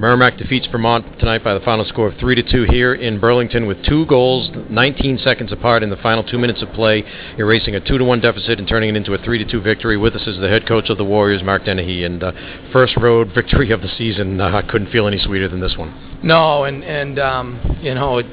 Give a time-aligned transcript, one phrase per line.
[0.00, 3.66] Merrimack defeats Vermont tonight by the final score of 3 to 2 here in Burlington
[3.66, 7.04] with two goals 19 seconds apart in the final 2 minutes of play,
[7.36, 9.98] erasing a 2 to 1 deficit and turning it into a 3 to 2 victory.
[9.98, 12.32] With us is the head coach of the Warriors, Mark Dennehy, and uh,
[12.72, 14.40] first road victory of the season.
[14.40, 15.92] Uh, I couldn't feel any sweeter than this one.
[16.24, 18.26] No, and and um, you know, it,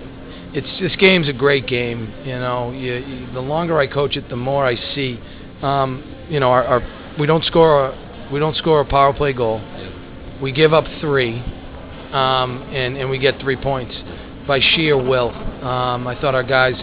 [0.53, 2.13] it's this game's a great game.
[2.23, 5.19] You know, you, you, the longer I coach it, the more I see.
[5.61, 9.33] Um, you know, our, our we don't score a we don't score a power play
[9.33, 9.61] goal.
[10.41, 11.43] We give up three
[12.13, 13.95] um, and and we get three points
[14.47, 15.29] by sheer will.
[15.29, 16.75] Um, I thought our guys,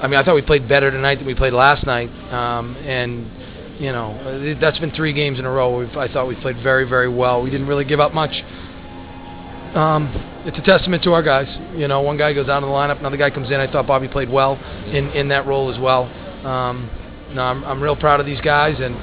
[0.00, 3.80] I mean, I thought we played better tonight than we played last night, um, and
[3.80, 5.86] you know that's been three games in a row.
[5.98, 7.42] I thought we played very very well.
[7.42, 8.32] We didn't really give up much.
[9.74, 10.10] Um,
[10.44, 11.48] it's a testament to our guys.
[11.74, 13.54] You know, one guy goes out of the lineup, another guy comes in.
[13.54, 16.04] I thought Bobby played well in, in that role as well.
[16.46, 16.90] Um,
[17.34, 18.94] no, I'm, I'm real proud of these guys, and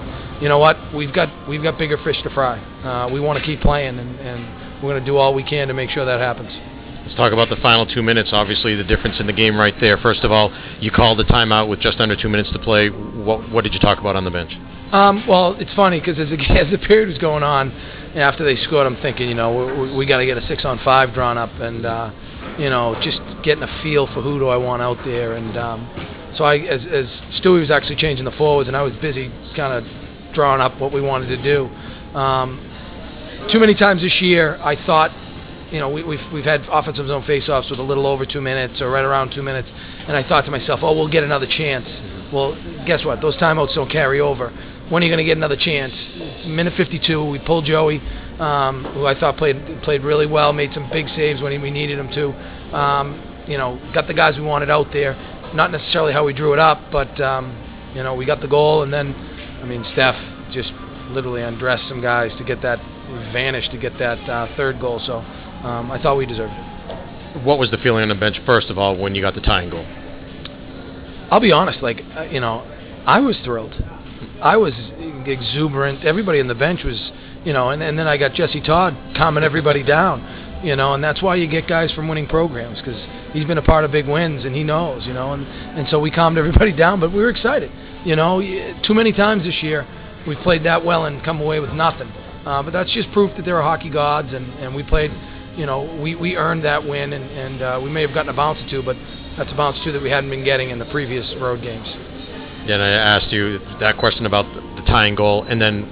[0.41, 0.77] you know what?
[0.93, 2.59] We've got we've got bigger fish to fry.
[2.83, 5.67] Uh, we want to keep playing, and, and we're going to do all we can
[5.67, 6.51] to make sure that happens.
[7.03, 8.29] Let's talk about the final two minutes.
[8.33, 9.97] Obviously, the difference in the game right there.
[9.97, 12.89] First of all, you called the timeout with just under two minutes to play.
[12.89, 14.51] What, what did you talk about on the bench?
[14.91, 17.71] Um, well, it's funny because as, as, the period was going on,
[18.15, 20.79] after they scored, I'm thinking, you know, we, we got to get a six on
[20.83, 22.11] five drawn up, and uh,
[22.59, 25.33] you know, just getting a feel for who do I want out there.
[25.33, 27.05] And um, so I, as, as
[27.41, 29.83] Stewie was actually changing the forwards, and I was busy kind of
[30.33, 31.65] drawing up what we wanted to do.
[32.17, 32.68] Um,
[33.51, 35.11] too many times this year, I thought,
[35.71, 38.81] you know, we, we've we've had offensive zone faceoffs with a little over two minutes
[38.81, 39.67] or right around two minutes,
[40.07, 41.87] and I thought to myself, oh, we'll get another chance.
[42.33, 42.55] Well,
[42.85, 43.21] guess what?
[43.21, 44.49] Those timeouts don't carry over.
[44.89, 45.93] When are you going to get another chance?
[46.47, 47.99] Minute 52, we pulled Joey,
[48.39, 51.99] um, who I thought played played really well, made some big saves when we needed
[51.99, 52.75] him to.
[52.75, 55.13] Um, you know, got the guys we wanted out there.
[55.53, 58.83] Not necessarily how we drew it up, but um, you know, we got the goal,
[58.83, 59.13] and then,
[59.61, 60.15] I mean, Steph
[60.51, 60.71] just
[61.09, 62.79] literally undressed some guys to get that
[63.33, 65.01] vanish to get that uh, third goal.
[65.05, 67.43] So um, I thought we deserved it.
[67.43, 69.69] What was the feeling on the bench, first of all, when you got the tying
[69.69, 69.85] goal?
[71.31, 72.61] I'll be honest, like, uh, you know,
[73.05, 73.75] I was thrilled.
[74.41, 74.73] I was
[75.25, 76.03] exuberant.
[76.03, 77.11] Everybody on the bench was,
[77.45, 81.03] you know, and, and then I got Jesse Todd calming everybody down, you know, and
[81.03, 82.99] that's why you get guys from winning programs because
[83.31, 85.99] he's been a part of big wins and he knows, you know, and, and so
[85.99, 87.71] we calmed everybody down, but we were excited.
[88.05, 88.41] You know,
[88.83, 89.85] too many times this year
[90.27, 92.11] we've played that well and come away with nothing.
[92.45, 95.11] Uh, but that's just proof that there are hockey gods, and, and we played,
[95.55, 98.33] you know, we, we earned that win, and, and uh, we may have gotten a
[98.33, 98.95] bounce or two, but
[99.37, 101.87] that's a bounce or two that we hadn't been getting in the previous road games.
[102.65, 105.83] Yeah, and I asked you that question about the tying goal, and then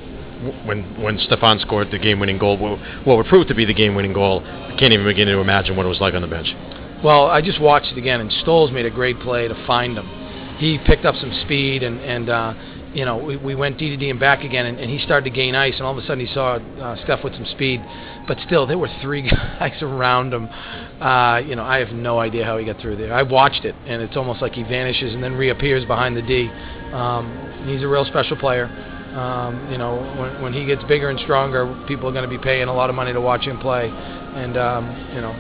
[0.65, 4.13] when when Stefan scored the game-winning goal, what, what would prove to be the game-winning
[4.13, 6.53] goal, I can't even begin to imagine what it was like on the bench.
[7.03, 10.07] Well, I just watched it again, and Stoles made a great play to find him.
[10.57, 12.53] He picked up some speed, and and uh,
[12.94, 15.30] you know, we, we went D to D and back again, and, and he started
[15.30, 17.84] to gain ice, and all of a sudden he saw uh, Steph with some speed,
[18.28, 19.22] but still there were three
[19.59, 20.50] guys around him.
[21.02, 23.14] Uh, you know, I have no idea how he got through there.
[23.14, 26.48] I watched it, and it's almost like he vanishes and then reappears behind the D.
[26.94, 28.66] Um, he's a real special player.
[28.66, 32.42] Um, you know, when, when he gets bigger and stronger, people are going to be
[32.42, 35.34] paying a lot of money to watch him play, and um, you know,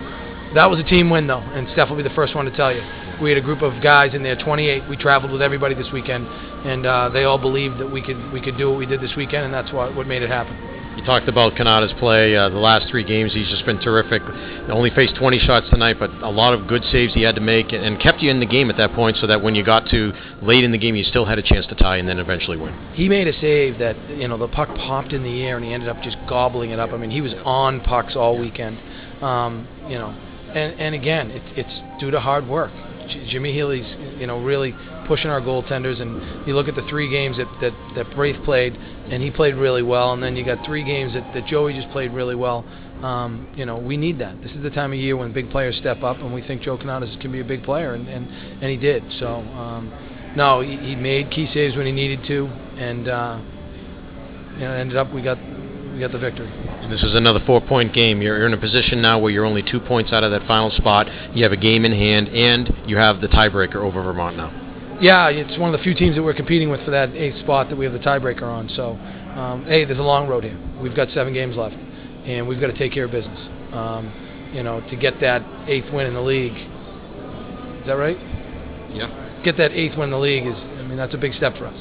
[0.55, 2.73] that was a team win though, and Steph will be the first one to tell
[2.73, 2.81] you.
[3.21, 4.87] We had a group of guys in there, 28.
[4.89, 8.41] We traveled with everybody this weekend, and uh, they all believed that we could we
[8.41, 10.55] could do what we did this weekend, and that's what what made it happen.
[10.97, 13.31] You talked about Cannata's play uh, the last three games.
[13.31, 14.23] He's just been terrific.
[14.67, 17.71] Only faced 20 shots tonight, but a lot of good saves he had to make,
[17.71, 19.87] and, and kept you in the game at that point, so that when you got
[19.89, 20.11] to
[20.41, 22.73] late in the game, you still had a chance to tie and then eventually win.
[22.93, 25.71] He made a save that you know the puck popped in the air, and he
[25.71, 26.91] ended up just gobbling it up.
[26.91, 28.79] I mean, he was on pucks all weekend.
[29.23, 32.71] Um, you know, and and again, it's it's due to hard work.
[33.29, 33.85] Jimmy Healy's
[34.19, 34.75] you know really
[35.07, 38.75] pushing our goaltenders, and you look at the three games that that that Braith played,
[38.75, 41.89] and he played really well, and then you got three games that that Joey just
[41.91, 42.65] played really well.
[43.01, 44.41] Um, you know, we need that.
[44.41, 46.77] This is the time of year when big players step up, and we think Joe
[46.77, 49.03] Cannata can be a big player, and and, and he did.
[49.19, 53.39] So, um, no, he, he made key saves when he needed to, and uh,
[54.53, 55.37] you know, ended up we got
[55.97, 56.47] we got the victory.
[56.47, 58.21] And this is another four-point game.
[58.21, 60.69] You're, you're in a position now where you're only two points out of that final
[60.69, 61.07] spot.
[61.35, 64.97] You have a game in hand, and you have the tiebreaker over Vermont now.
[65.01, 67.69] Yeah, it's one of the few teams that we're competing with for that eighth spot
[67.69, 68.69] that we have the tiebreaker on.
[68.69, 70.57] So, um, hey, there's a long road here.
[70.79, 73.39] We've got seven games left, and we've got to take care of business.
[73.73, 76.53] Um, you know, to get that eighth win in the league.
[76.53, 78.17] Is that right?
[78.93, 79.41] Yeah.
[79.43, 81.65] Get that eighth win in the league is, I mean, that's a big step for
[81.65, 81.77] us.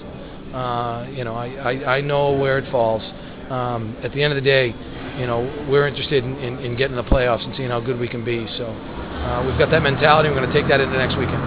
[0.55, 3.03] Uh, you know, I, I, I know where it falls.
[3.51, 4.75] Um, at the end of the day,
[5.19, 8.09] you know, we're interested in, in, in, getting the playoffs and seeing how good we
[8.09, 8.47] can be.
[8.59, 10.29] So uh, we've got that mentality.
[10.29, 11.41] We're going to take that into next weekend.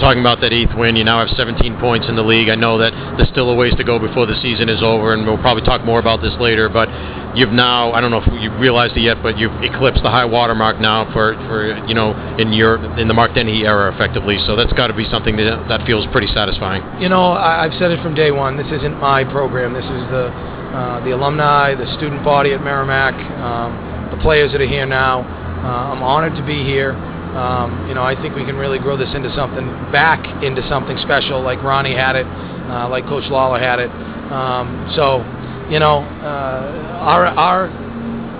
[0.00, 0.96] talking about that eighth win.
[0.96, 2.48] You now have 17 points in the league.
[2.48, 5.26] I know that there's still a ways to go before the season is over, and
[5.26, 6.68] we'll probably talk more about this later.
[6.70, 6.88] But
[7.36, 10.24] you've now, I don't know if you realized it yet, but you've eclipsed the high
[10.24, 14.38] water mark now for, for you know in your in the Mark Dennehy era, effectively.
[14.46, 16.80] So that's got to be something that that feels pretty satisfying.
[17.02, 18.56] You know, I, I've said it from day one.
[18.56, 19.74] This isn't my program.
[19.74, 24.60] This is the uh, the alumni, the student body at Merrimack, um, the players that
[24.60, 25.20] are here now.
[25.20, 26.92] Uh, I'm honored to be here.
[26.92, 30.98] Um, you know, I think we can really grow this into something, back into something
[30.98, 33.90] special, like Ronnie had it, uh, like Coach Lawler had it.
[34.32, 35.24] Um, so,
[35.68, 37.68] you know, uh, our our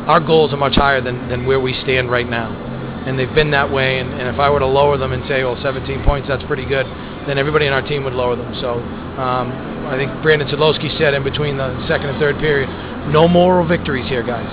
[0.08, 2.52] our goals are much higher than, than where we stand right now,
[3.06, 4.00] and they've been that way.
[4.00, 6.66] And, and if I were to lower them and say, well, 17 points, that's pretty
[6.66, 6.86] good,
[7.26, 8.54] then everybody in our team would lower them.
[8.60, 8.78] So,
[9.18, 9.52] um,
[9.86, 12.68] I think Brandon Sadlowski said in between the second and third period,
[13.10, 14.46] no moral victories here, guys.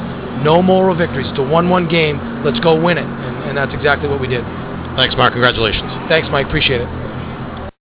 [0.44, 1.28] No moral victories.
[1.30, 2.20] It's a 1-1 game.
[2.44, 3.06] Let's go win it.
[3.06, 4.44] And, and that's exactly what we did.
[4.96, 5.34] Thanks, Mark.
[5.34, 5.92] Congratulations.
[6.08, 6.48] Thanks, Mike.
[6.48, 7.09] Appreciate it.